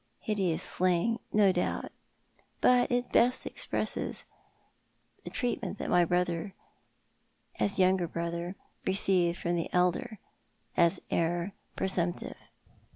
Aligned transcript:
Hideous 0.21 0.63
slang, 0.63 1.19
no 1.31 1.51
doubt, 1.51 1.91
but 2.59 2.91
it 2.91 3.11
best 3.11 3.45
expresses 3.45 4.25
the 5.23 5.29
treatment 5.29 5.77
the 5.77 5.83
younger 7.77 8.07
brother 8.07 8.47
received 8.87 9.37
from 9.37 9.57
the 9.57 9.69
elder— 9.71 10.17
as 10.85 11.01
heir 11.11 11.53
presumptive. 11.75 12.37